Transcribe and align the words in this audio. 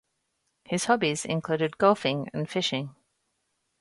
His 0.65 0.85
hobbies 0.85 1.25
included 1.25 1.77
golfing 1.77 2.27
and 2.33 2.49
fishing. 2.49 2.95